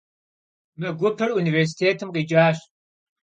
[0.79, 2.57] Mı gupır vunivêrsitêtım khiç'aş.